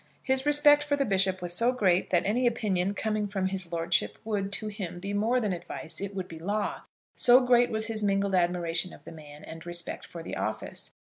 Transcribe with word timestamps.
His 0.23 0.47
respect 0.47 0.83
for 0.83 0.95
the 0.95 1.05
bishop 1.05 1.43
was 1.43 1.53
so 1.53 1.71
great, 1.71 2.09
that 2.09 2.25
any 2.25 2.47
opinion 2.47 2.95
coming 2.95 3.27
from 3.27 3.49
his 3.49 3.71
lordship 3.71 4.17
would, 4.25 4.51
to 4.53 4.69
him, 4.69 4.99
be 4.99 5.13
more 5.13 5.39
than 5.39 5.53
advice; 5.53 6.01
it 6.01 6.15
would 6.15 6.27
be 6.27 6.39
law. 6.39 6.81
So 7.13 7.39
great 7.41 7.69
was 7.69 7.85
his 7.85 8.01
mingled 8.01 8.33
admiration 8.33 8.93
of 8.93 9.03
the 9.03 9.11
man 9.11 9.43
and 9.43 9.63
respect 9.63 10.07
for 10.07 10.23
the 10.23 10.35
office! 10.35 10.95